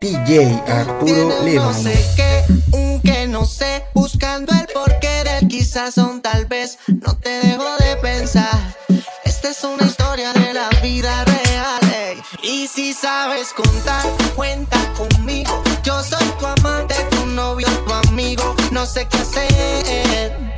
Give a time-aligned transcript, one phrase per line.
[0.00, 1.64] DJ Arturo Lima.
[1.64, 6.78] No sé qué, un que no sé, buscando el porqué del quizás son tal vez.
[6.86, 8.76] No te dejo de pensar.
[9.24, 12.22] Esta es una historia de la vida real.
[12.44, 14.04] Y si sabes contar,
[14.36, 15.64] cuenta conmigo.
[15.82, 18.54] Yo soy tu amante, tu novio, tu amigo.
[18.70, 20.57] No sé qué hacer.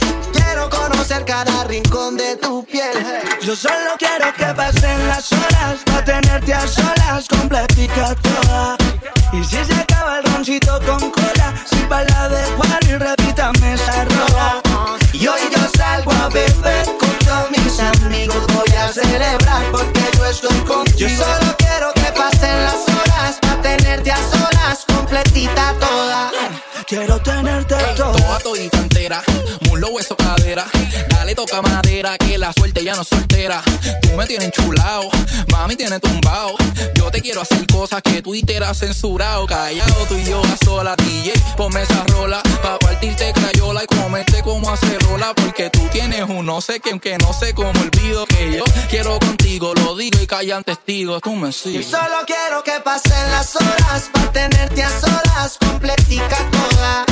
[0.61, 2.92] Quiero conocer cada rincón de tu piel.
[3.40, 8.77] Yo solo quiero que pasen las horas para tenerte a solas, completica toda.
[9.32, 14.04] Y si se acaba el roncito con cola, si para de Juan y repítame esa
[14.04, 14.60] rola.
[15.15, 18.46] Y hoy yo salgo a beber con todos mis amigos.
[18.48, 20.98] Voy a celebrar porque yo estoy contigo.
[20.98, 26.30] Yo solo quiero que pasen las horas para tenerte a solas, completita toda.
[26.87, 28.20] Quiero tenerte toda.
[28.43, 29.23] Todita entera,
[29.69, 30.67] mulo, hueso, cadera.
[31.11, 33.63] Dale, toca madera, que la suerte ya no es soltera.
[34.03, 35.11] Tú me tienes enchulado,
[35.49, 36.55] mami tiene tumbado.
[36.95, 39.47] Yo te quiero hacer cosas que Twitter ha censurado.
[39.47, 42.43] Callado tú y yo a sola, DJ, ponme esa rola.
[42.63, 44.75] Pa' partirte crayola y comerte como
[45.09, 48.65] rola Porque tú tienes un no sé que aunque no sé cómo olvido que yo
[48.88, 49.75] quiero contigo.
[49.75, 51.91] Lo digo y callan testigos, tú me sigues.
[51.91, 57.04] Yo solo quiero que pasen las horas para tenerte a solas, completica toda.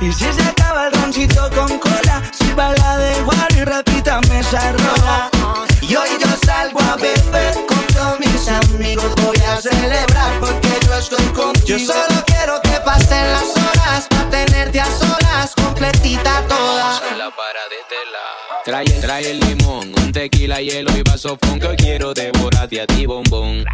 [0.00, 4.72] Y si se acaba el roncito con cola, si baila de igual y repítame esa
[4.72, 5.30] rola.
[5.82, 9.14] Y hoy yo salgo a beber con todos mis amigos.
[9.16, 11.66] Voy a celebrar porque yo estoy contigo.
[11.66, 17.00] Yo solo quiero que pasen las horas para tenerte a solas, completita toda.
[18.62, 23.06] Trae, trae el limón, un tequila, hielo y vaso que hoy quiero devorarte a ti,
[23.06, 23.64] bombón.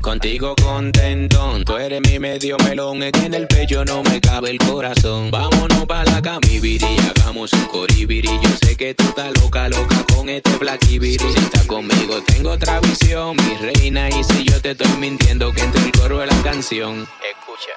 [0.00, 4.50] Contigo contento, tú eres mi medio melón, es que en el pecho no me cabe
[4.50, 5.32] el corazón.
[5.32, 8.28] Vámonos pa' la camibiri, hagamos un coribiri.
[8.28, 11.18] Yo sé que tú estás loca, loca con este blackibiri.
[11.18, 15.62] Si estás conmigo tengo otra visión, mi reina, y si yo te estoy mintiendo, que
[15.62, 17.08] entre el coro de la canción.
[17.28, 17.72] Escucha.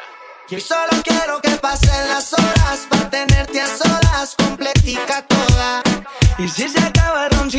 [0.50, 5.84] Yo solo quiero que pasen las horas para tenerte a solas, completica toda.
[6.40, 7.59] Y si se acaba el roncito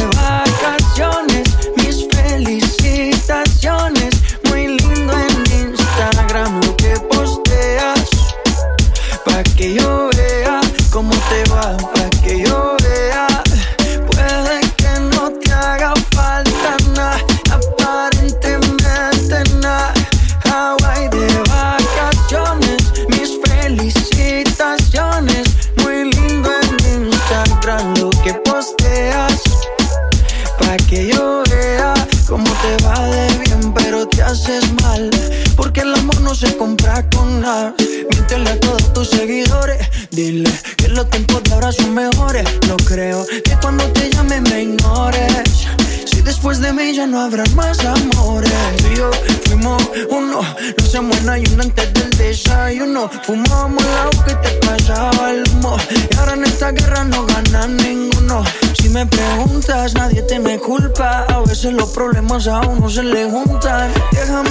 [37.41, 39.79] Míntele a todos tus seguidores.
[40.11, 42.45] Dile que los tiempos de ahora son mejores.
[42.67, 45.65] No creo que cuando te llame me ignores.
[46.05, 48.51] Si después de mí ya no habrá más amores.
[48.77, 49.81] Tú y fuimos
[50.11, 50.41] uno.
[50.77, 53.09] No se muera y uno antes del desayuno.
[53.23, 55.77] Fumábamos la que te pasaba el humo.
[55.89, 58.43] Y ahora en esta guerra no gana ninguno.
[58.79, 61.25] Si me preguntas, nadie te me culpa.
[61.27, 63.91] A veces los problemas a uno se le juntan.
[64.11, 64.50] Déjame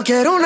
[0.00, 0.39] no quiero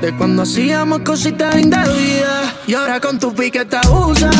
[0.00, 4.30] De cuando hacíamos cositas indebidas Y ahora con tu piqueta usa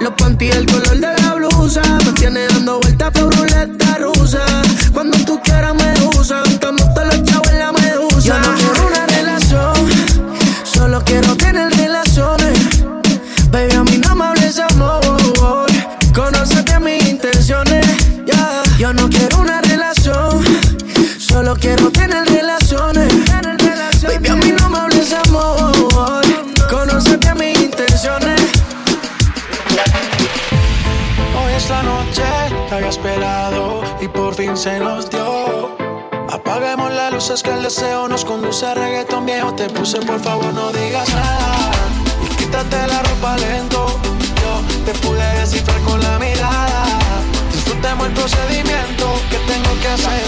[0.00, 4.63] Los panties, el color de la blusa Me tiene dando vueltas por ruleta rusa.
[39.68, 41.72] te puse, por favor no digas nada.
[42.24, 43.86] Y quítate la ropa lento.
[44.42, 46.84] Yo te pude descifrar con la mirada.
[47.52, 50.23] Disfrutemos el procedimiento que tengo que hacer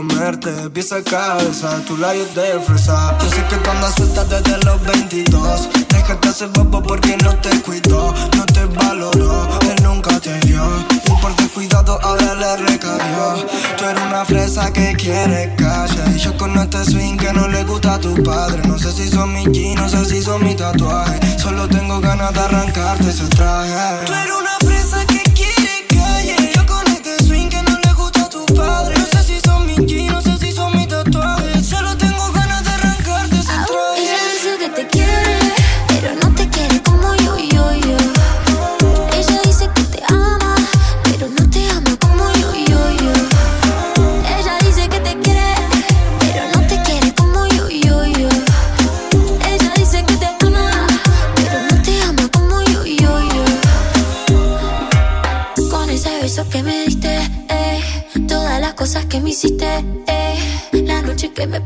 [0.00, 0.50] comerte.
[0.70, 3.18] Pieza cabeza, tu labios de fresa.
[3.20, 7.50] Yo sé que tú andas suelta desde los 22 Déjate hacer bobo porque no te
[7.60, 10.62] cuidó No te valoró, él nunca te dio
[11.06, 16.02] Y por cuidado ahora le recayó Tú eres una fresa que quiere calle.
[16.14, 18.62] Y yo con este swing que no le gusta a tu padre.
[18.68, 21.40] No sé si son mis jeans, no sé si son mis tatuajes.
[21.40, 24.06] Solo tengo ganas de arrancarte ese traje.
[24.06, 25.09] Tú eres una fresa que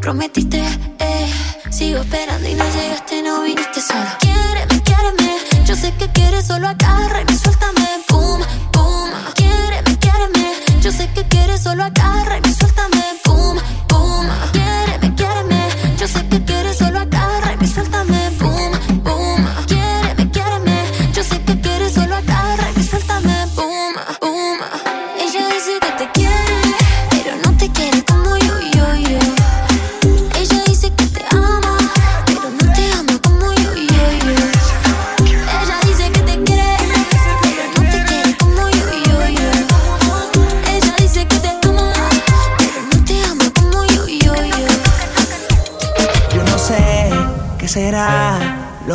[0.05, 0.63] prometiste.
[0.99, 1.33] Eh.
[1.71, 4.05] Sigo esperando y no llegaste, no viniste solo.
[4.21, 5.39] Quiéreme, quiéreme.
[5.65, 7.89] Yo sé que quieres, solo agarra y suéltame.
[8.07, 9.11] Pum, pum.
[9.35, 10.47] Quiéreme, quiéreme.
[10.83, 11.94] Yo sé que quieres, solo agarra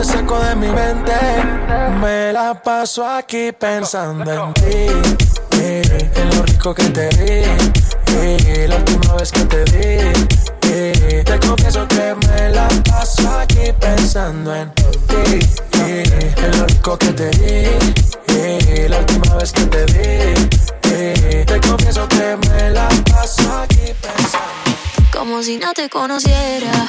[0.00, 1.12] Te saco de mi mente.
[2.00, 4.86] Me la paso aquí pensando en ti.
[5.58, 7.44] Eh, en lo rico que te di.
[8.16, 10.12] Eh, la última vez que te di.
[10.62, 15.38] Eh, te confieso que me la paso aquí pensando en ti.
[15.74, 18.88] en lo rico que te di.
[18.88, 21.44] la última vez que te di.
[21.44, 25.10] te confieso que me la paso aquí pensando.
[25.12, 26.88] Como si no te conociera.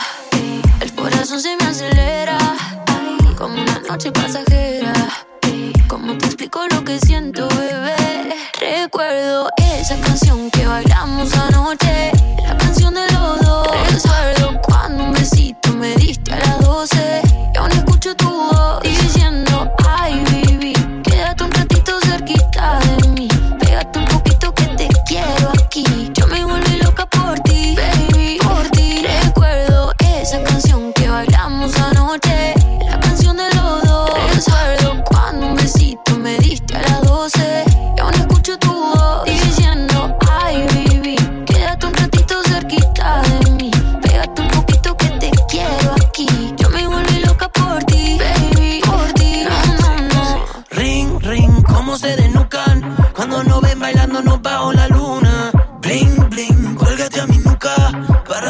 [0.80, 2.61] El corazón se me acelera.
[3.41, 4.93] Como una noche pasajera.
[5.88, 8.36] ¿Cómo te explico lo que siento, bebé?
[8.60, 11.80] Recuerdo esa canción que bailamos anoche.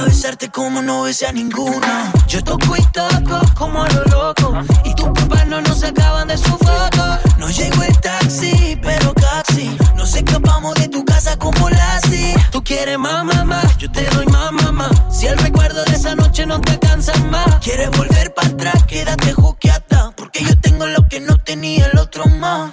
[0.06, 2.12] Besarte como no besé a ninguna.
[2.28, 4.54] Yo toco y toco como a lo loco.
[4.84, 7.20] Y tus papás no nos sacaban de su foto.
[7.38, 9.78] No llegó el taxi, pero casi.
[9.96, 12.36] Nos escapamos de tu casa como Lassie.
[12.52, 14.90] Tú quieres más, mamá, yo te doy más, mamá.
[15.12, 17.60] Si el recuerdo de esa noche no te cansa más.
[17.62, 20.12] Quieres volver para atrás, quédate juqueata.
[20.16, 22.72] Porque yo tengo lo que no tenía el otro más.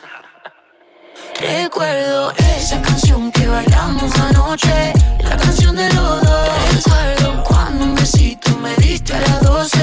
[1.40, 6.74] Recuerdo esa canción que bailamos anoche, la canción de los dos.
[6.74, 9.78] Recuerdo cuando un besito me diste a las 12,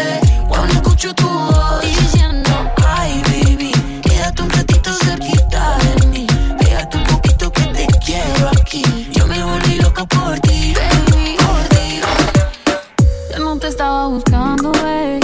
[0.49, 2.49] cuando escucho tu voz diciendo,
[2.85, 6.27] ay baby, quédate un ratito cerquita de mí,
[6.59, 8.83] pégate un poquito que te quiero aquí.
[9.11, 12.01] Yo me volví loca por ti, baby, por ti.
[13.31, 15.21] Yo no te estaba buscando, babe.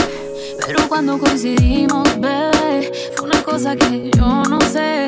[0.65, 5.07] Pero cuando coincidimos, bebé, fue una cosa que yo no sé.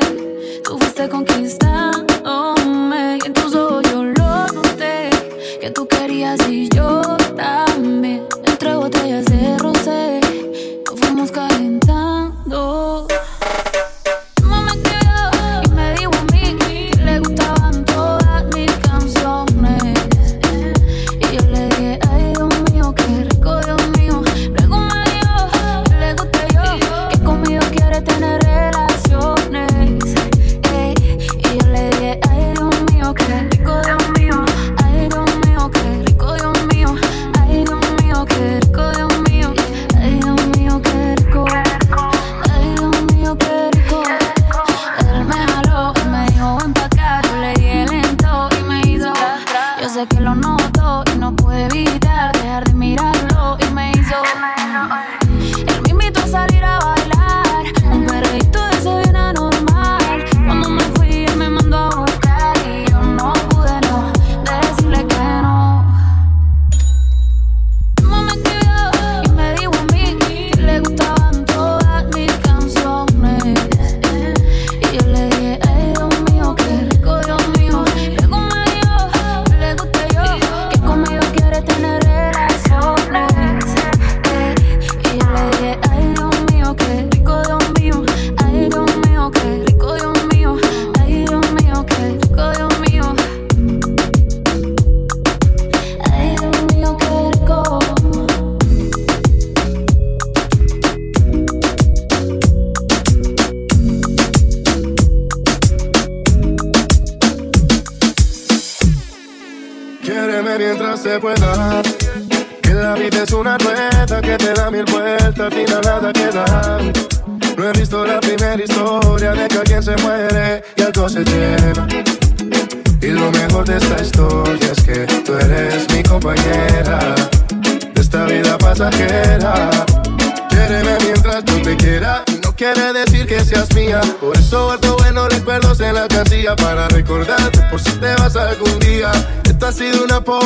[1.04, 2.13] Tú fuiste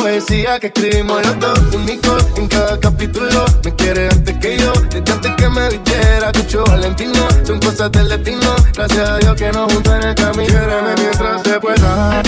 [0.01, 3.45] poesía que escribimos los dos únicos en cada capítulo.
[3.63, 6.31] Me quiere antes que yo, desde antes que me vistiera.
[6.31, 8.55] Cucho Valentino, son cosas del destino.
[8.73, 10.45] Gracias a Dios que nos juntó en el camino.
[10.45, 12.21] Quiéreme mientras se pueda.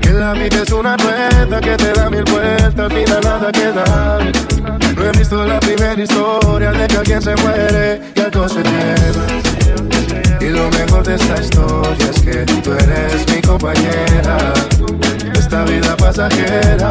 [0.00, 4.18] Que la vida es una rueda que te da mil vueltas, al final nada queda.
[4.96, 9.26] No he visto la primera historia de que alguien se muere y algo se lleva.
[10.40, 14.54] Y lo mejor de esta historia es que tú eres mi compañera
[15.48, 16.87] esta vida pasajera.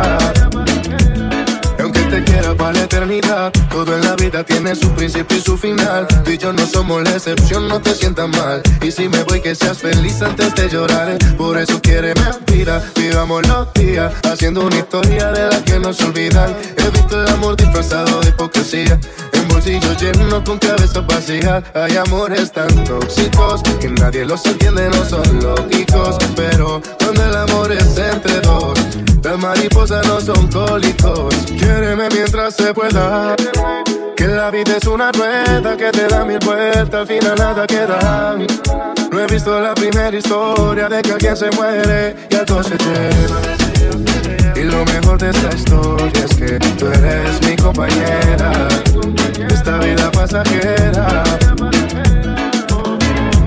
[4.29, 6.05] Vida tiene su principio y su final.
[6.23, 8.61] Tú y yo no somos la excepción, no te sientas mal.
[8.81, 11.17] Y si me voy, que seas feliz antes de llorar.
[11.37, 16.03] Por eso quiere mentira, vivamos los días, haciendo una historia de la que no se
[16.05, 16.55] olvidan.
[16.77, 18.99] He visto el amor disfrazado de hipocresía.
[19.33, 25.05] En bolsillos llenos con cabeza vacía Hay amores tan tóxicos que nadie los entiende, no
[25.05, 26.17] son lógicos.
[26.35, 28.77] Pero cuando el amor es entre dos,
[29.23, 31.33] las mariposas no son cólicos.
[31.57, 33.35] Quiéreme mientras se pueda.
[34.17, 38.35] Que la vida es una rueda que te da mil vueltas, al final nada queda.
[39.11, 44.55] No he visto la primera historia de que alguien se muere y algo se lleva.
[44.55, 48.67] Y lo mejor de esta historia es que tú eres mi compañera
[49.49, 51.23] esta vida pasajera.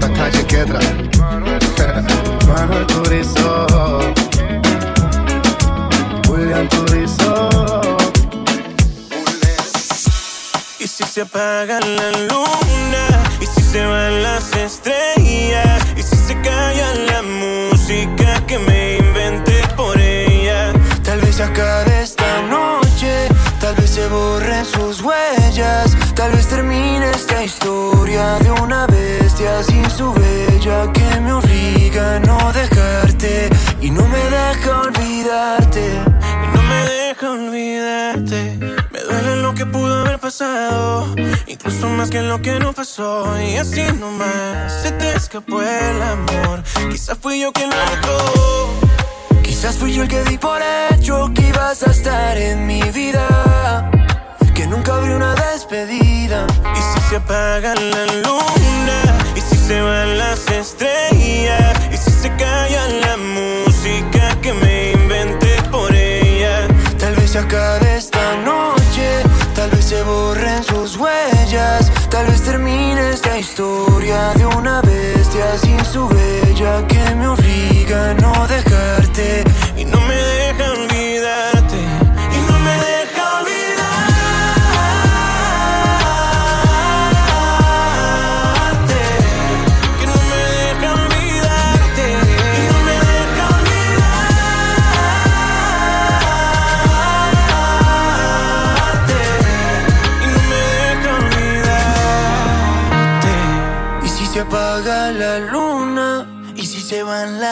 [0.01, 0.81] La calle Quedra,
[2.47, 3.67] Manuel Turizo,
[6.29, 7.50] William Turizo.
[11.01, 13.05] si se apaga la luna,
[13.41, 19.63] y si se van las estrellas, y si se calla la música que me inventé
[19.77, 20.73] por ella.
[21.03, 23.29] Tal vez acabe esta noche,
[23.61, 29.89] tal vez se borren sus huellas, tal vez termine esta historia de una bestia sin
[29.91, 33.49] su bella que me obliga a no dejarte
[33.81, 36.03] y no me deja olvidarte,
[36.45, 38.80] y no me deja olvidarte.
[39.11, 41.15] Duele lo que pudo haber pasado,
[41.47, 43.41] incluso más que lo que no pasó.
[43.41, 46.63] Y así nomás se te escapó el amor.
[46.91, 48.71] Quizás fui yo quien lo dejó.
[49.43, 53.91] Quizás fui yo el que di por hecho que ibas a estar en mi vida.
[54.55, 56.47] Que nunca habría una despedida.
[56.75, 59.01] Y si se apaga la luna,
[59.35, 65.63] y si se van las estrellas, y si se calla la música que me inventé
[65.71, 66.69] por ella.
[66.99, 68.80] Tal vez se acabe esta noche,
[70.03, 77.15] borren sus huellas, tal vez termine esta historia de una bestia sin su bella que
[77.15, 79.45] me obliga a no dejarte
[79.77, 80.60] y no me deja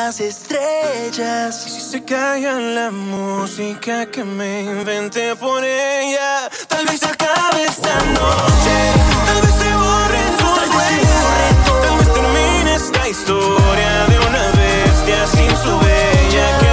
[0.09, 7.03] las estrellas, Y si se calla la música que me inventé por ella, tal vez
[7.03, 8.77] acabe esta noche,
[9.27, 11.27] tal vez se borren tus huellas,
[11.85, 16.68] tal vez termine esta historia de una bestia sin su bella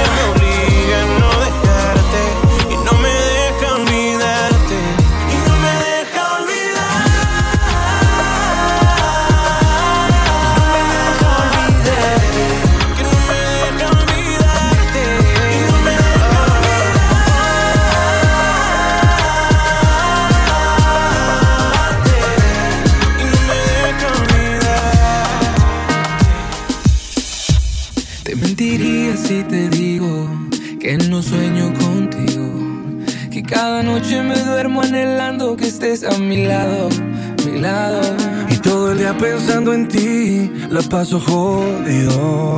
[39.19, 42.57] pensando en ti, la paso jodido.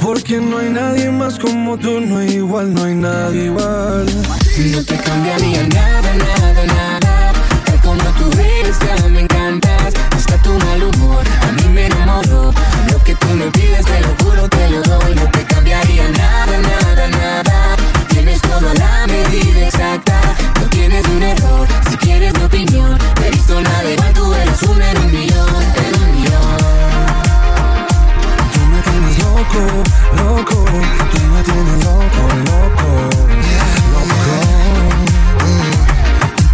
[0.00, 4.06] Porque no hay nadie más como tú, no hay igual, no hay nadie igual.
[4.72, 7.32] No te cambiaría nada, nada, nada.
[7.64, 9.94] Tal como tú eres, ya me encantas.
[10.10, 12.52] Hasta tu mal humor, a mí me enamoró.
[12.90, 15.14] Lo que tú me pides, te lo juro, te lo doy.
[15.14, 17.76] No te cambiaría nada, nada, nada.
[18.08, 20.20] Tienes todo a la medida exacta.
[20.60, 22.98] No tienes un error, si quieres mi opinión.
[23.16, 25.31] No he visto nada igual, tú eres un en
[29.52, 29.82] loco,
[30.16, 30.64] loco.
[31.12, 33.08] Tú me tienes loco, loco.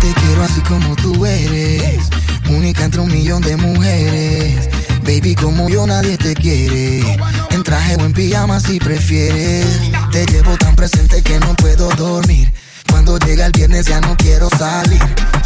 [0.01, 2.09] Te quiero así como tú eres,
[2.49, 4.69] única entre un millón de mujeres.
[5.03, 7.19] Baby, como yo nadie te quiere.
[7.51, 9.67] En traje o en pijama si prefieres.
[10.13, 12.53] Te llevo tan presente que no puedo dormir.
[13.09, 15.01] Cuando llega el viernes ya no quiero salir.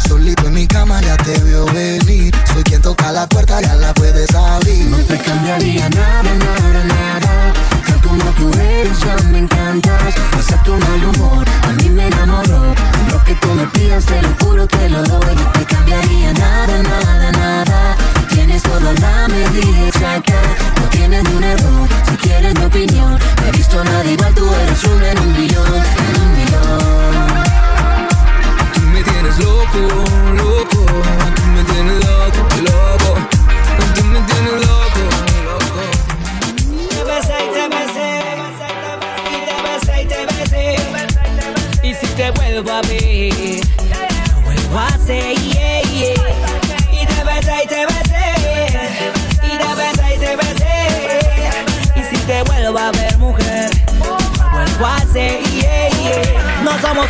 [0.05, 2.35] Solito en mi cama ya te veo venir.
[2.51, 4.85] Soy quien toca la puerta, ya la puedes abrir.
[4.87, 7.53] No te cambiaría nada, nada, nada.
[7.87, 10.13] Tal como tú eres, ya me encantas.
[10.37, 12.75] Hasta tu mal humor, a mí me enamoró.
[13.09, 15.33] Lo que tú me pidas, te lo juro, te lo doy.
[15.33, 17.97] No te cambiaría nada, nada, nada.
[18.27, 20.33] Tienes todo a la medida exacta.
[20.81, 23.13] No tienes un error, si quieres mi opinión.
[23.13, 25.52] No he visto a nadie igual, tú eres un millón,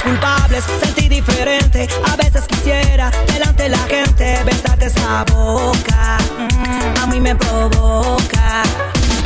[0.04, 1.88] culpables, sentí diferente.
[2.12, 6.18] A veces quisiera, delante de la gente, besarte esa boca.
[6.38, 8.64] Mm, a mí me provoca.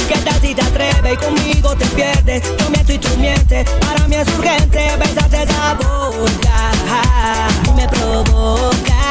[0.08, 2.44] ¿Qué tal si te atreves y conmigo te pierdes?
[2.60, 3.70] Yo miento y tú mientes.
[3.86, 6.72] Para mí es urgente besarte esa boca.
[7.76, 9.04] Me provoca.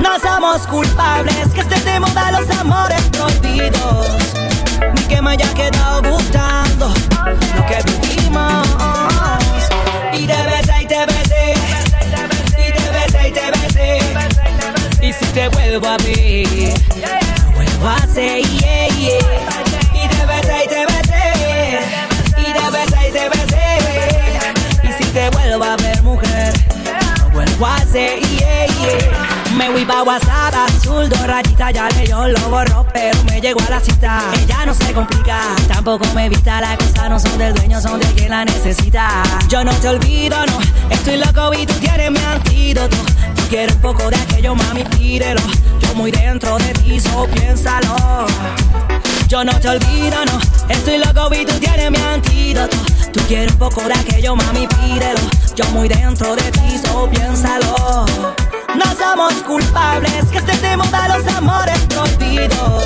[0.00, 4.06] No somos culpables que estés de moda los amores prohibidos.
[4.94, 6.92] Ni que me haya quedado gustando
[7.56, 8.68] lo que vivimos.
[10.12, 10.49] Y te
[15.10, 16.46] Y si te vuelvo a ver,
[17.42, 19.18] no vuelvo a hacer, yeah, yeah.
[19.92, 21.80] Y te besé y te besé,
[22.38, 24.88] y te besé y te besé.
[24.88, 26.52] Y si te vuelvo a ver, mujer,
[27.32, 29.56] vuelvo a hacer, yeah, yeah.
[29.56, 33.70] Me voy pa' WhatsApp azul, dos rayitas ya leyó, lo borró, pero me llegó a
[33.70, 34.30] la cita.
[34.40, 38.06] Ella no se complica, tampoco me evita, las cosas no son del dueño, son de
[38.12, 39.24] quien la necesita.
[39.48, 42.96] Yo no te olvido, no, estoy loco y tú tienes mi antídoto
[43.50, 45.40] Quieres poco de aquello, mami, tírelo.
[45.80, 47.96] Yo muy dentro de ti, so piénsalo.
[49.26, 50.38] Yo no te olvido, no.
[50.68, 52.76] Estoy loco y tú tienes mi antídoto.
[53.12, 55.20] Tú quieres poco de aquello, mami, pídelo.
[55.56, 58.06] Yo muy dentro de ti, so piénsalo.
[58.76, 62.84] No somos culpables que se te muda los amores prohibidos.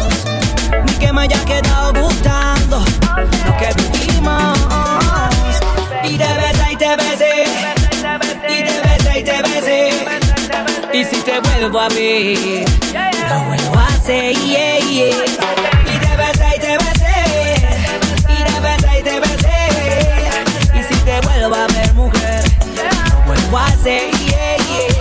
[0.87, 4.59] Ni que me haya quedado gustando lo que vivimos.
[6.05, 7.45] Y te besé y te besé.
[8.49, 10.24] Y te besé y te besé.
[10.95, 12.65] Y si te vuelvo a ver,
[13.29, 15.09] lo vuelvo a hacer, yeah, yeah.
[15.93, 17.15] Y te besé, y te besé,
[18.29, 19.59] y te besé, y te besé.
[20.73, 22.45] Y si te vuelvo a ver, mujer,
[23.11, 24.95] lo vuelvo a hacer, yeah, yeah.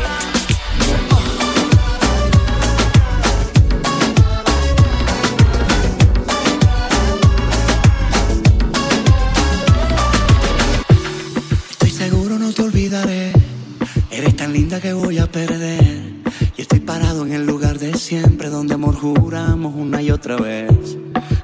[14.12, 15.73] Eres tan linda que voy a perder.
[20.24, 20.98] otra vez.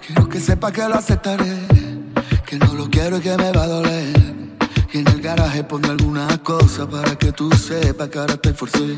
[0.07, 1.67] Quiero que sepa que lo aceptaré,
[2.45, 4.15] que no lo quiero y que me va a doler.
[4.93, 8.95] Y en el garaje pongo alguna cosa para que tú sepas que ahora te forcé.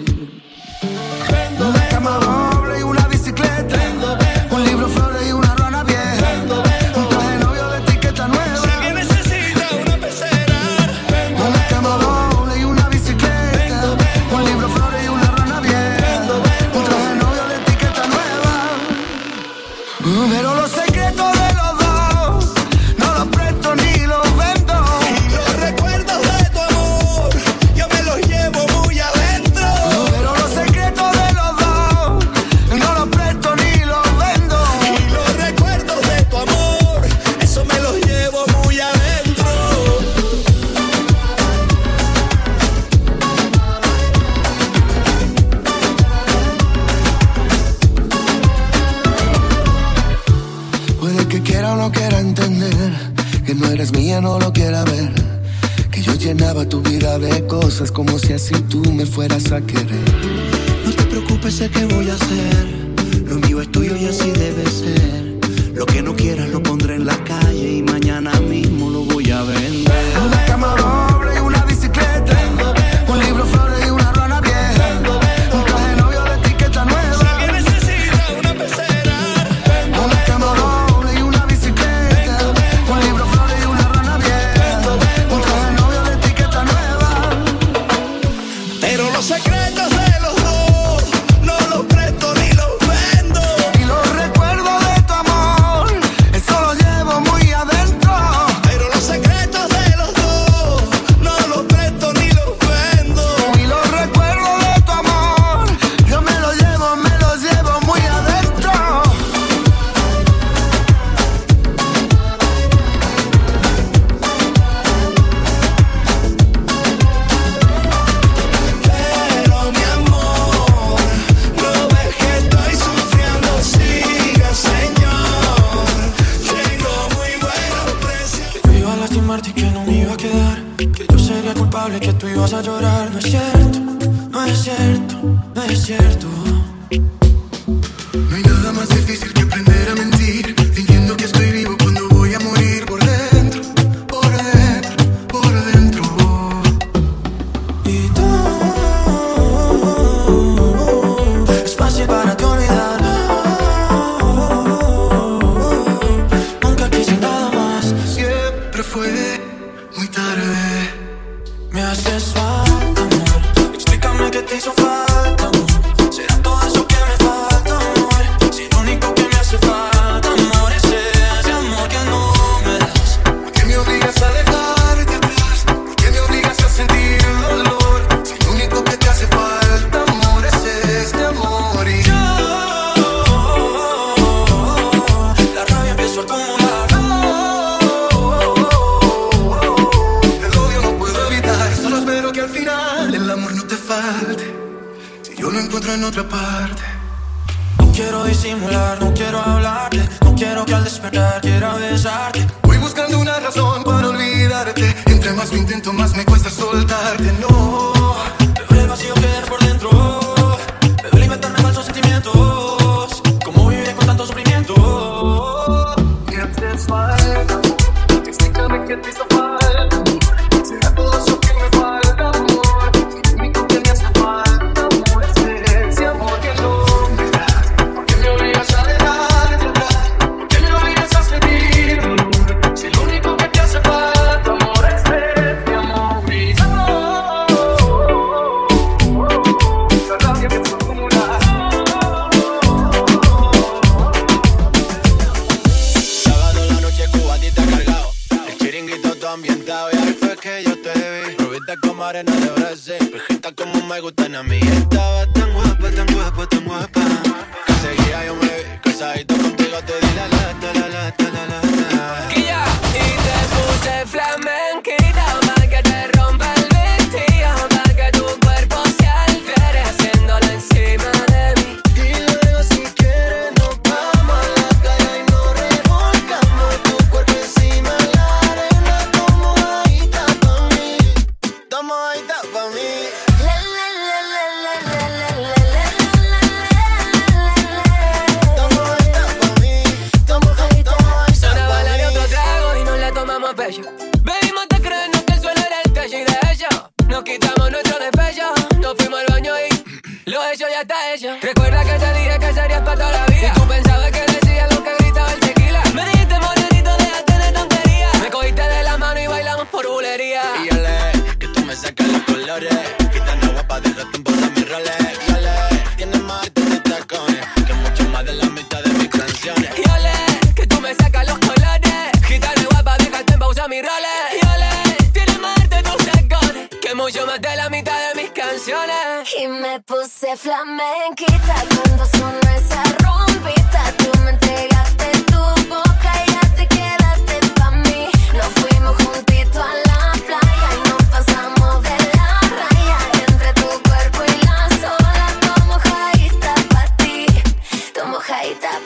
[217.11, 218.27] life.
[218.27, 219.60] Instinctivamente be so safar.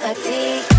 [0.06, 0.75] perfectly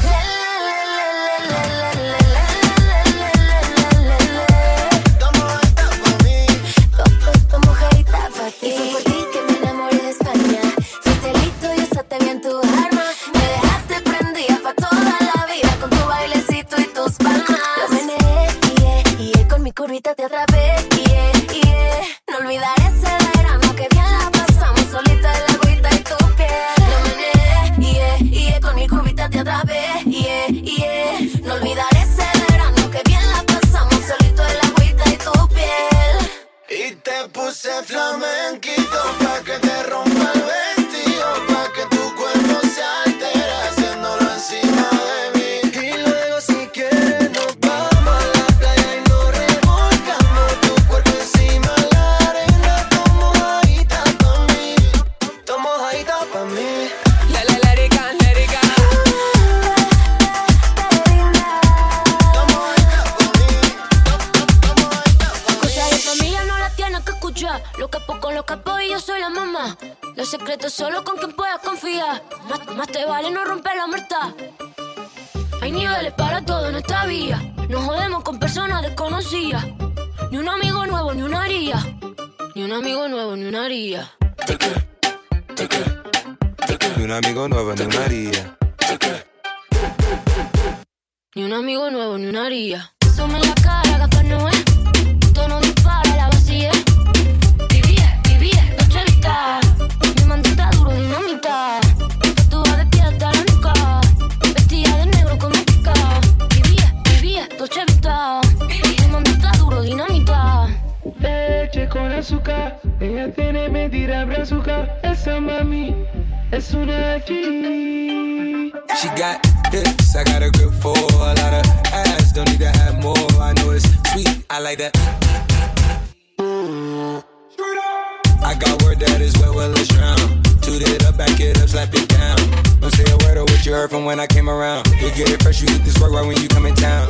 [128.58, 130.42] got word that is wet, well, let's drown.
[130.62, 132.36] Toot it up, back it up, slap it down.
[132.80, 134.86] Don't say a word of what you heard from when I came around.
[135.00, 137.08] You get it fresh, you hit this work right when you come in town.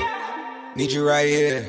[0.76, 1.66] Need you right here.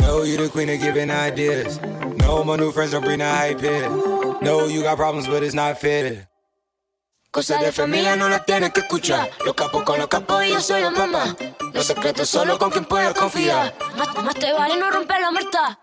[0.00, 1.80] Know you the queen of giving ideas.
[2.18, 3.88] No, my new friends don't bring the hype here.
[4.42, 6.28] No, you got problems, but it's not fair.
[7.30, 9.30] Cosas de familia no las tienes que escuchar.
[9.44, 11.36] Los capos con los capos y yo soy la mamá.
[11.72, 13.72] Los secretos solo con quien puedas confiar.
[13.96, 15.78] Más, más te vale no romper la muerta.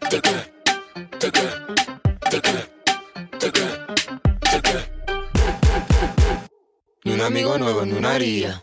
[0.00, 0.46] Take queda,
[1.20, 1.61] take queda.
[7.04, 8.62] Ni un amigo nuevo, ni una haría.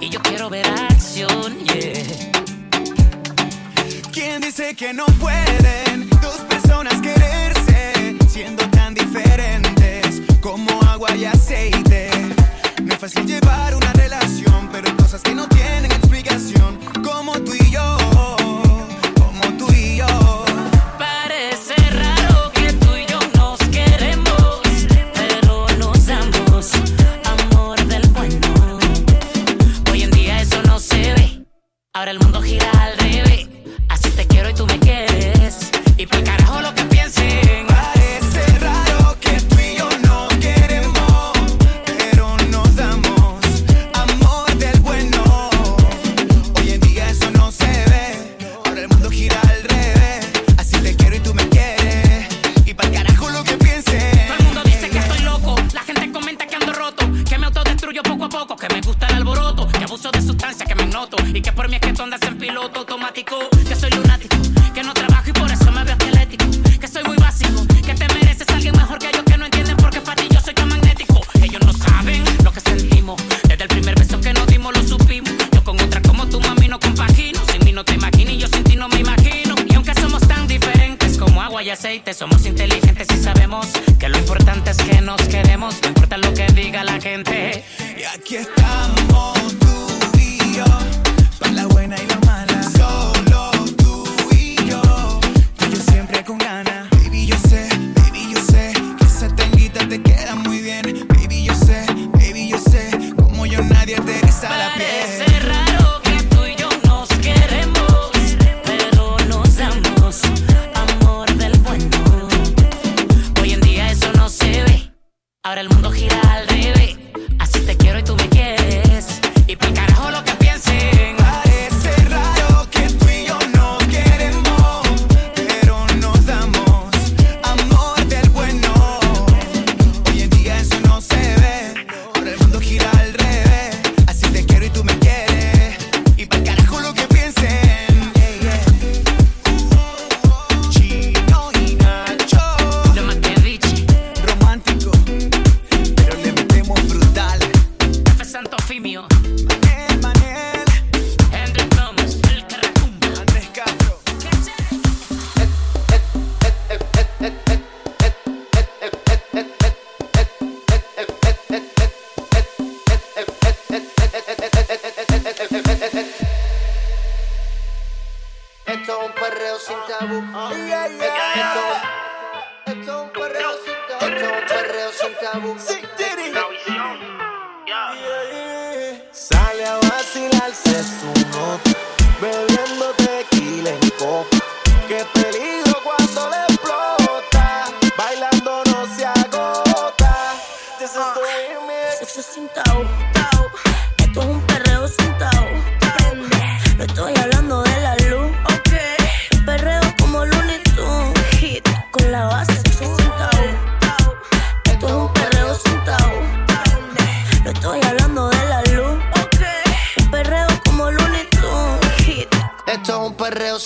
[0.00, 2.32] y yo quiero ver acción, yeah.
[4.12, 5.85] ¿Quién dice que no puede?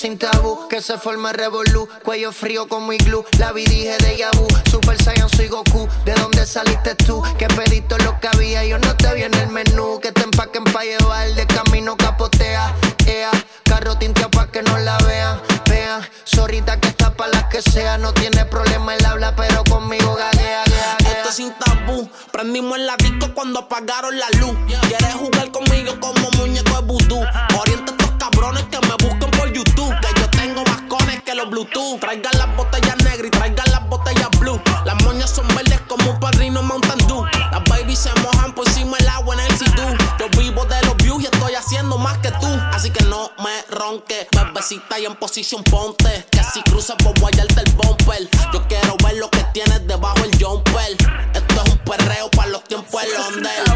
[0.01, 4.48] sin tabú, que se forme revolú, cuello frío como iglú, la vi dije de Yabu,
[4.70, 7.22] Super Saiyan soy Goku, ¿de dónde saliste tú?
[7.36, 10.64] Que pedito lo que había, yo no te vi en el menú, que te empaquen
[10.64, 12.74] pa' llevar, de camino capotea,
[13.05, 13.30] ea,
[13.64, 15.38] carro tinta pa' que no la vean,
[15.68, 20.14] vean, zorrita que está pa' las que sea, no tiene problema el habla, pero conmigo
[20.14, 20.96] gaguea, gaguea.
[21.12, 24.57] Esto sin tabú, prendimos el disco cuando apagaron la luz,
[24.88, 27.20] quieres jugar conmigo como muñeco de vudú,
[27.59, 29.95] orienta cabrones que me busquen por YouTube.
[30.01, 31.99] Que yo tengo más cones que los Bluetooth.
[31.99, 34.61] Traigan las botellas negras y traigan las botellas blue.
[34.85, 37.25] Las moñas son verdes como un padrino Mountain Dew.
[37.51, 39.83] Las baby se mojan por encima el agua en el sitú.
[40.18, 42.49] Yo vivo de los views y estoy haciendo más que tú.
[42.73, 46.27] Así que no me ronques, bebecita y en posición ponte.
[46.31, 48.29] Que si cruzas por pues guayarte el bumper.
[48.53, 50.97] Yo quiero ver lo que tienes debajo el jumper.
[51.35, 53.70] Esto es un perreo para los tiempos del under.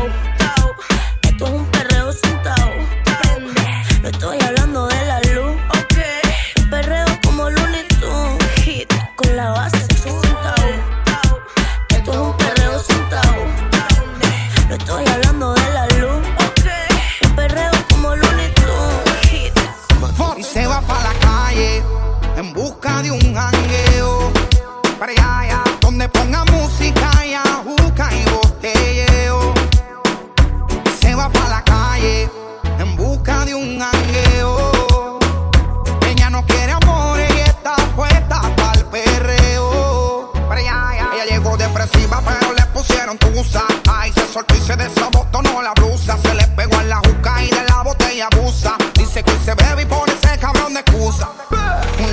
[43.46, 43.64] usa.
[43.90, 46.16] Ay, se soltó y se desabotonó la blusa.
[46.22, 48.76] Se le pegó en la juca y de la botella abusa.
[48.94, 51.28] Dice que se bebe y pone ese cabrón de excusa.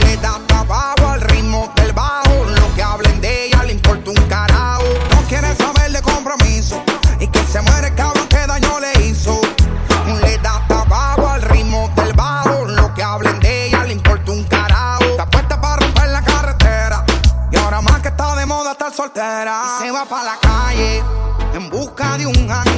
[0.06, 2.46] Le da trabajo al ritmo del bajo.
[2.46, 4.84] Lo que hablen de ella le importa un carajo.
[5.12, 6.82] No quiere saber de compromiso.
[7.20, 9.40] Y que se muere el cabrón que daño le hizo.
[10.24, 12.66] Le da trabajo al ritmo del bajo.
[12.66, 15.04] Lo que hablen de ella le importa un carajo.
[15.04, 17.06] Está puesta para romper la carretera.
[17.52, 19.62] Y ahora más que está de moda estar soltera.
[19.80, 21.21] Y se va para la calle
[22.32, 22.71] yung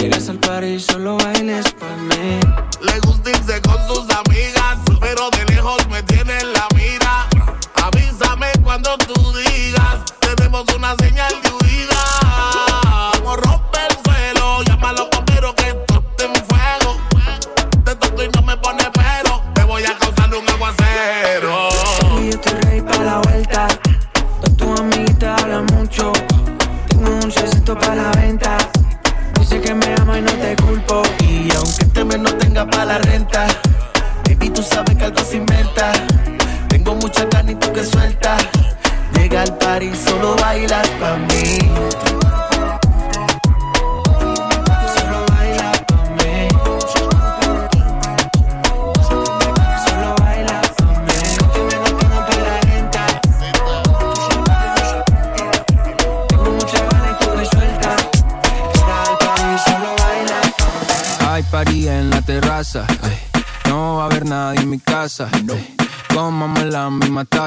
[0.00, 2.40] Llegas al par solo bailes para mí.
[2.80, 7.28] Le gusta irse con sus amigas, pero de lejos me tiene la mira.
[7.74, 13.12] Avísame cuando tú digas, tenemos una señal de huida.
[13.18, 13.69] Como ropa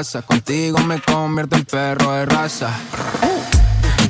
[0.04, 2.70] Contigo me convierto en perro de raza.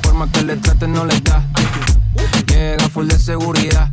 [0.01, 1.45] Forma que le traten no le da.
[2.47, 3.91] Llega full de seguridad.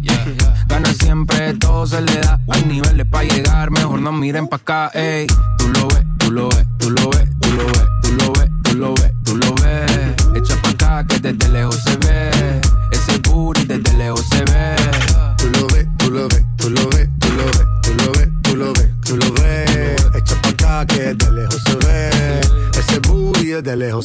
[0.66, 2.40] Gana siempre, todo se le da.
[2.48, 4.90] Hay niveles para llegar, mejor no miren pa' acá.
[4.94, 5.26] Ey,
[5.58, 9.12] tú lo ves, tú lo ves, tú lo ves, tú lo ves, tú lo ves,
[9.22, 10.36] tú lo ves, tú.
[10.36, 11.86] Echa pa' acá que desde lejos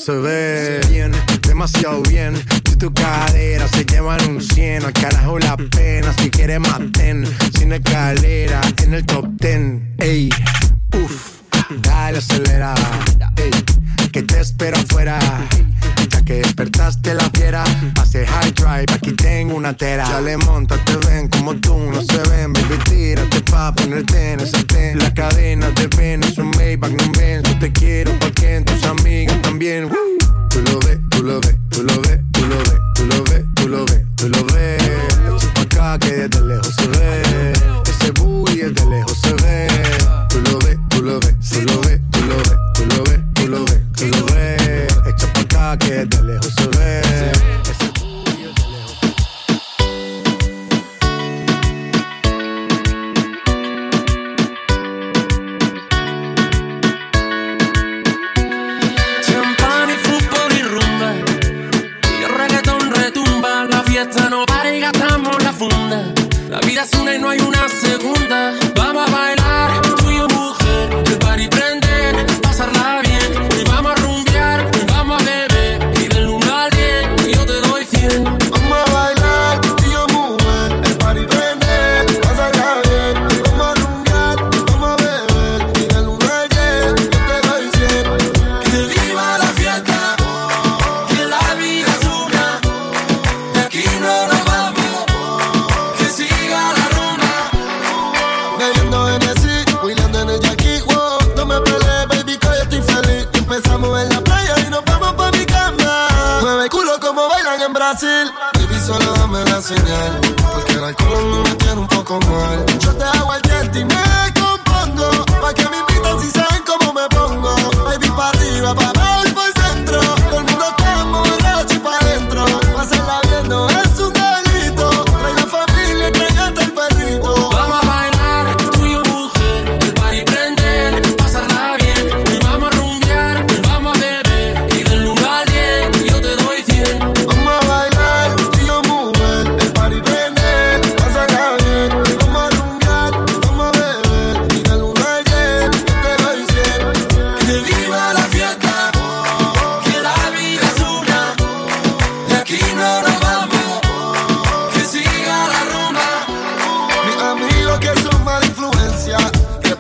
[0.06, 1.12] se ve bien,
[1.48, 2.36] demasiado bien.
[2.70, 6.14] Si tu cadera se lleva en un 100, al carajo la pena.
[6.20, 7.26] Si quieres maten,
[7.58, 10.30] sin escalera, en el top ten, Ey,
[11.04, 11.42] uff,
[11.82, 12.76] dale acelera.
[13.38, 13.50] Ey,
[14.12, 15.18] que te espero afuera
[16.26, 17.64] que despertaste la fiera.
[18.02, 20.06] Hace high drive, aquí tengo una tera.
[20.08, 22.52] Ya le monta, te ven como tú, no se ven.
[22.52, 24.98] Baby, tírate pa' ponerte en el sartén.
[24.98, 27.44] La cadena de ven es un Maybach, no ven.
[27.44, 29.90] Yo te quiero porque tus amigas también.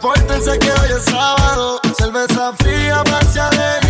[0.06, 1.80] Repórtense que hoy es sábado.
[1.98, 3.85] Cerveza fría, parciales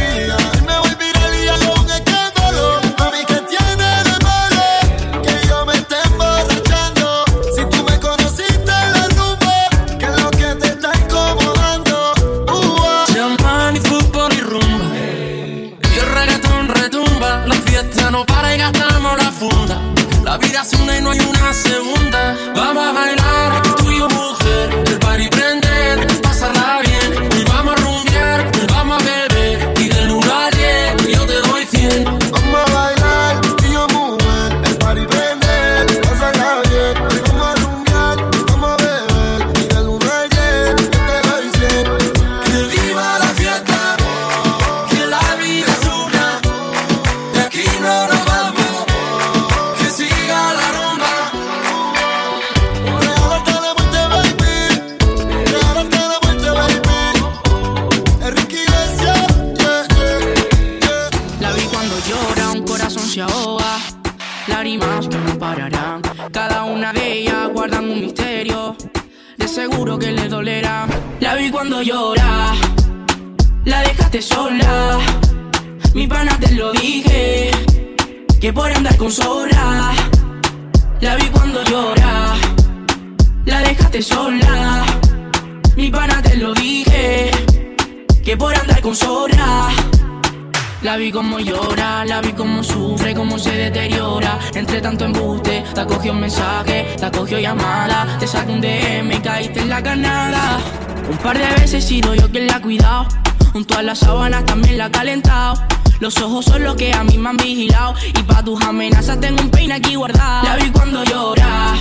[101.76, 103.08] he sido yo quien la ha cuidado.
[103.52, 105.62] Junto a las sábanas también la ha calentado.
[106.00, 107.96] Los ojos son los que a mí me han vigilado.
[108.08, 110.44] Y pa' tus amenazas tengo un peine aquí guardado.
[110.44, 111.76] La vi cuando llora,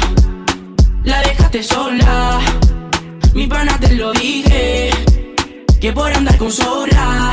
[1.04, 2.40] la dejaste sola.
[3.34, 4.90] Mi pana te lo dije,
[5.80, 7.32] que por andar con zorra.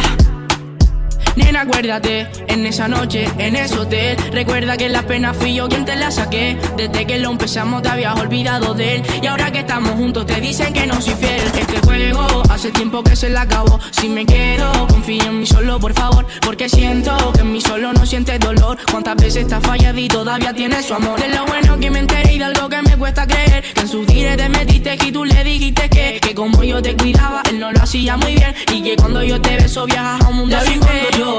[1.44, 4.18] Nena, acuérdate, en esa noche, en ese hotel.
[4.32, 6.58] Recuerda que la pena fui yo quien te la saqué.
[6.78, 9.04] Desde que lo empezamos te habías olvidado de él.
[9.22, 11.42] Y ahora que estamos juntos te dicen que no soy fiel.
[11.60, 13.80] Este juego hace tiempo que se la acabó.
[13.92, 16.26] Si me quedo, confía en mí solo, por favor.
[16.42, 18.78] Porque siento que en mí solo no sientes dolor.
[18.90, 21.20] Cuántas veces estás fallado y todavía tienes su amor.
[21.20, 23.64] De lo bueno que me enteré y de algo que me cuesta creer.
[23.74, 26.96] Que en su dire te metiste y tú le dijiste que, que como yo te
[26.96, 28.54] cuidaba, él no lo hacía muy bien.
[28.74, 31.31] Y que cuando yo te beso viajas a un mundo sin cuando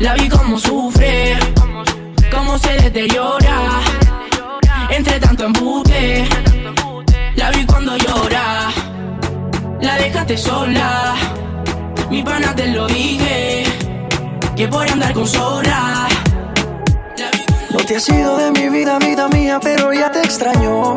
[0.00, 1.36] La vi como sufre,
[2.30, 3.80] cómo se deteriora.
[4.90, 6.28] Entre tanto embute,
[7.34, 8.70] la vi cuando llora.
[9.80, 11.14] La dejaste sola,
[12.10, 13.64] mi pana te lo dije.
[14.54, 16.06] Que por andar con zorra.
[17.70, 20.96] No te has ido de mi vida, vida mía, pero ya te extraño.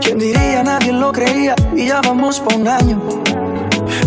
[0.00, 0.62] ¿Quién diría?
[0.62, 3.43] Nadie lo creía y ya vamos por un año.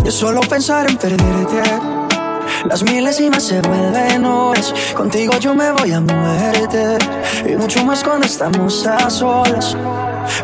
[0.08, 1.60] De solo pensar en perderte.
[2.64, 4.72] Las milésimas se vuelven horas.
[4.94, 6.96] Contigo yo me voy a muerte.
[7.46, 9.76] Y mucho más cuando estamos a solas.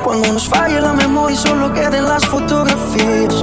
[0.04, 3.42] Cuando nos falle la memoria y solo queden las fotografías.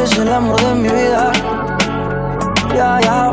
[0.00, 1.30] Eres el amor de mi vida.
[2.74, 3.30] Ya, ya.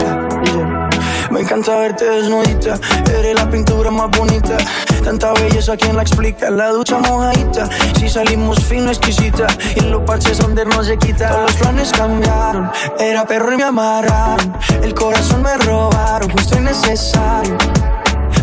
[1.32, 2.78] Me encanta verte desnudita.
[3.10, 4.58] Eres la pintura más bonita.
[5.02, 6.50] Tanta belleza, ¿quién la explica?
[6.50, 7.70] La ducha mojadita.
[7.98, 9.48] Si salimos fino, exquisita.
[9.78, 11.30] Y los parches donde no se quita.
[11.30, 12.70] Todos los planes cambiaron.
[13.00, 14.54] Era perro y me amarraron.
[14.84, 16.30] El corazón me robaron.
[16.32, 17.58] Justo y necesario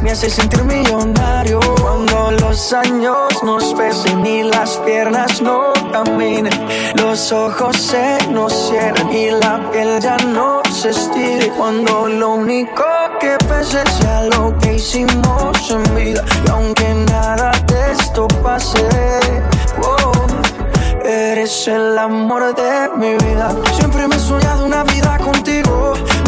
[0.04, 6.52] me hace sentir millonario cuando los años nos pesen y las piernas no caminen,
[6.96, 12.84] los ojos se nos cierran y la piel ya no se estire cuando lo único
[13.18, 18.86] que pese sea lo que hicimos en vida y aunque nada de esto pase,
[19.82, 20.12] oh,
[21.04, 23.54] Eres el amor de mi vida.
[23.76, 25.92] Siempre me he soñado una vida contigo.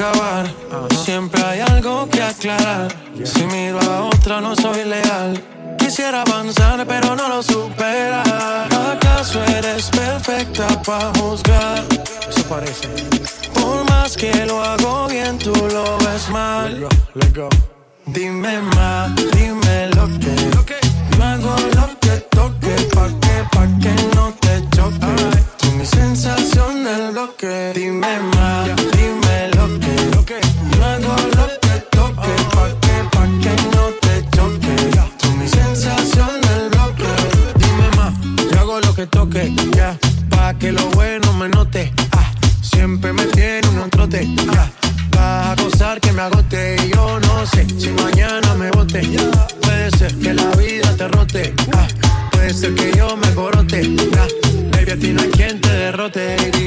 [0.00, 0.46] acabar.
[1.04, 2.88] Siempre hay algo que aclarar.
[3.24, 5.42] Si miro a otra, no soy leal.
[5.78, 8.22] Quisiera avanzar, pero no lo supera.
[8.92, 11.84] ¿Acaso eres perfecta para juzgar?
[12.28, 12.88] Eso parece.
[13.54, 16.88] Por más que lo hago bien, tú lo ves mal.
[18.06, 20.34] Dime más, dime lo que.
[21.12, 25.14] Yo hago lo que toque, pa' que, pa' que no te choque.
[25.58, 27.72] Tú mi sensación del bloque.
[27.74, 29.29] Dime más, dime
[40.58, 41.92] Que lo bueno me note.
[42.12, 44.70] Ah, siempre me tiene un trote, ya.
[45.12, 49.00] Vas a gozar que me agote yo no sé si mañana me bote.
[49.62, 51.86] Puede ser que la vida te rote, ah,
[52.32, 53.96] puede ser que yo me corote.
[54.18, 54.26] ah,
[54.72, 56.59] baby, a no hay quien te derrote.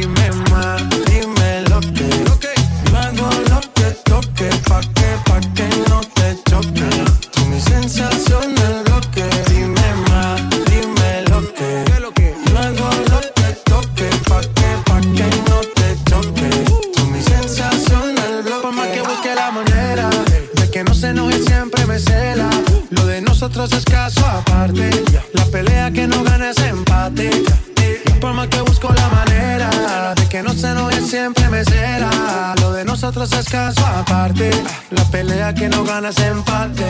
[35.55, 36.89] que no ganas empate.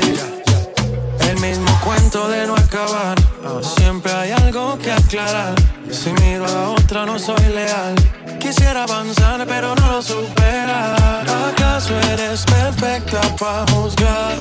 [1.20, 3.18] El mismo cuento de no acabar.
[3.46, 5.56] Ah, siempre hay algo que aclarar.
[5.92, 7.96] Si miro a la otra, no soy leal.
[8.40, 11.26] Quisiera avanzar, pero no lo superar.
[11.50, 14.36] ¿Acaso eres perfecta para juzgar?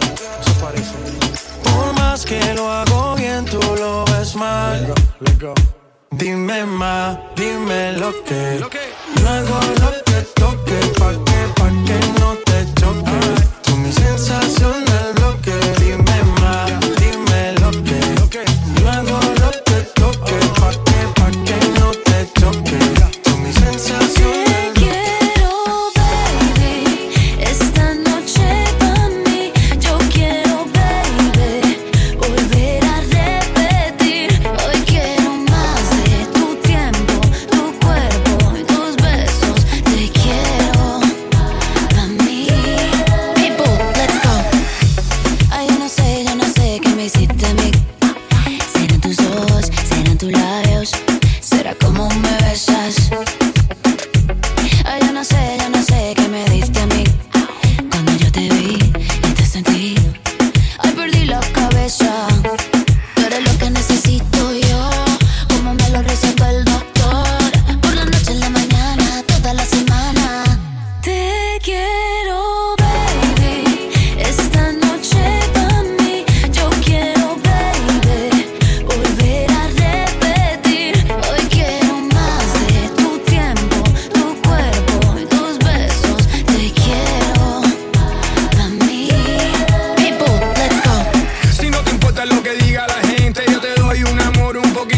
[1.64, 4.94] Por más que lo hago bien, tú lo ves mal.
[6.10, 8.60] Dime más, dime lo que.
[9.22, 11.21] Luego lo que toque pa'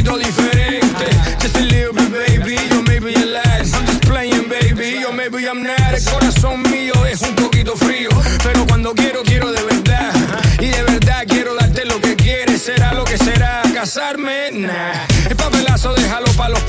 [0.05, 1.07] poquito diferente.
[1.41, 2.57] Just a little bit, baby.
[2.71, 3.65] Yo maybe you like.
[3.75, 5.01] I'm just playing, baby.
[5.01, 5.95] Yo maybe I'm not.
[5.95, 8.11] El corazón mío es un poquito frío.
[8.43, 10.13] Pero cuando quiero, quiero de verdad.
[10.61, 12.63] Y de verdad quiero darte lo que quieres.
[12.63, 13.63] Será lo que será.
[13.75, 15.07] Casarme, nah.
[15.29, 16.61] El papelazo, déjalo para los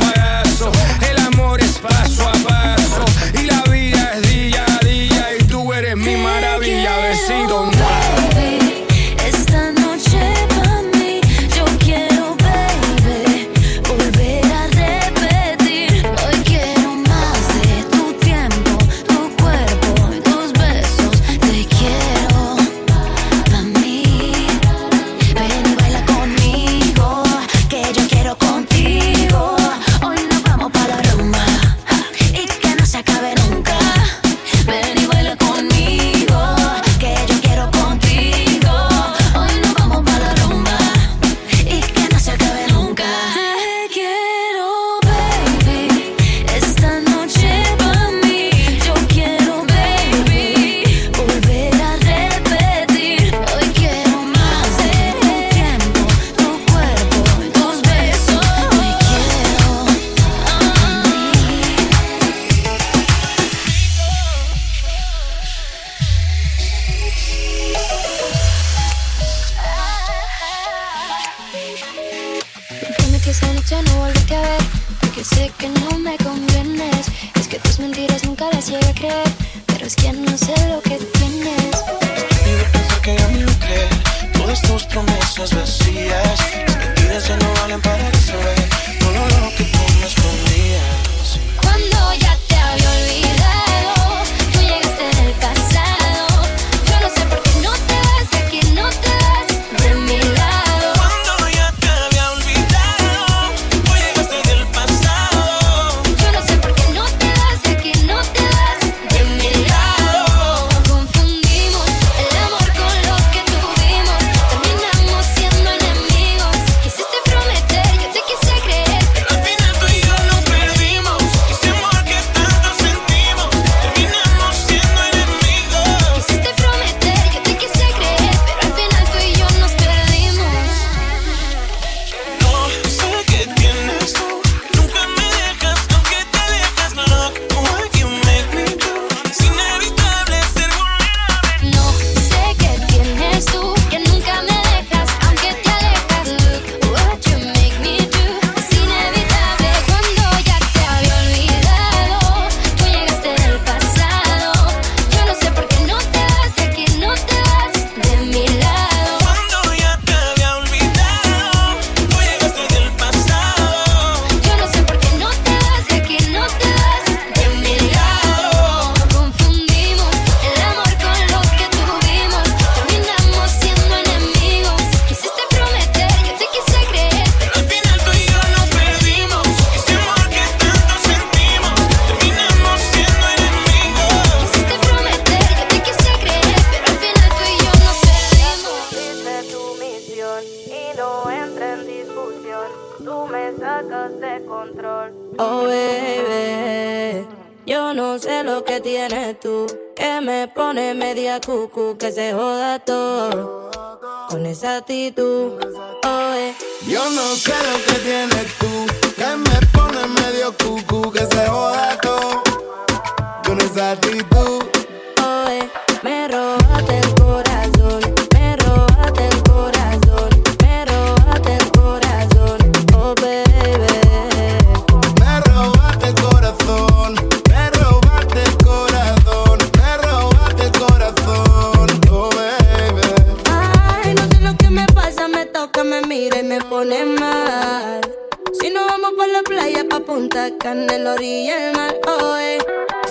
[240.02, 241.96] Punta Cana, el orilla el mar.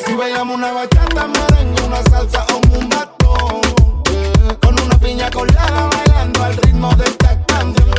[0.04, 3.60] Si bailamos una bachata, merengue, una salsa o un batón,
[4.10, 7.90] eh, con una piña colada bailando al ritmo de esta canción.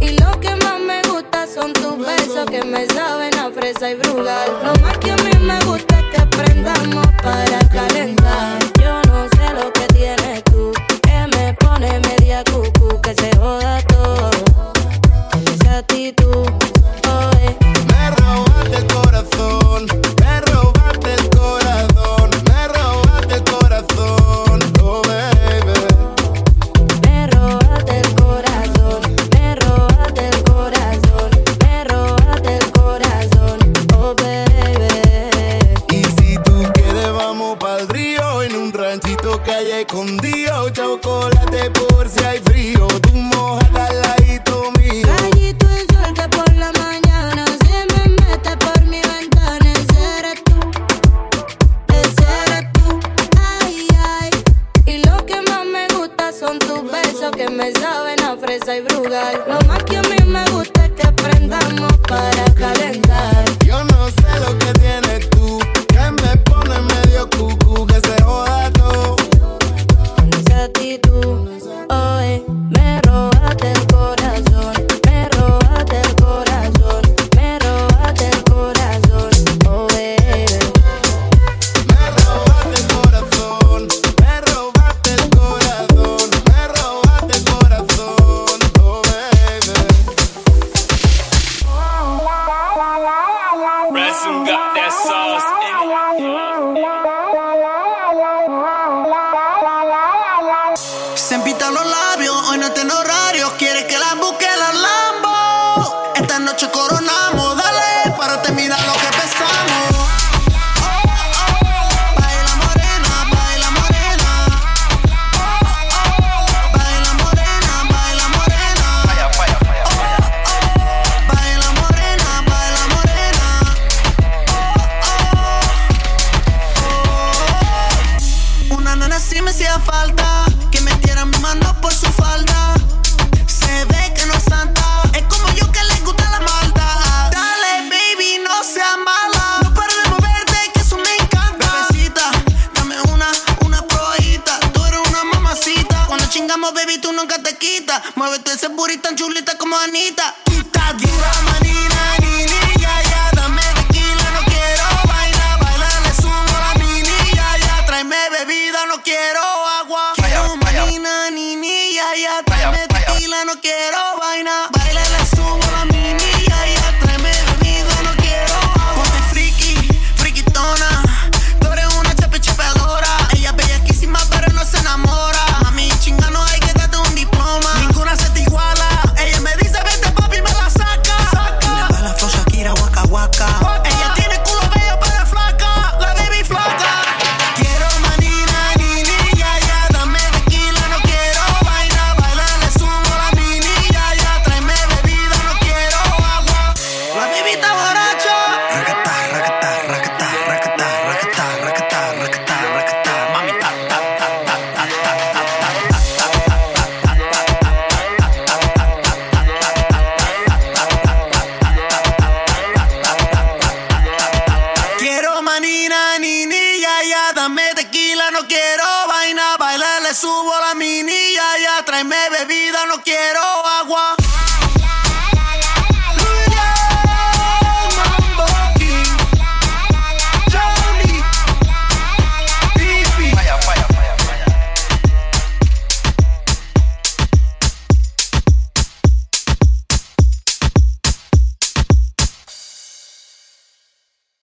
[0.00, 3.94] Y lo que más me gusta son tus besos que me saben a fresa y
[3.96, 4.48] brugal.
[4.64, 8.65] Lo más que a mí me gusta es que aprendamos para calentar.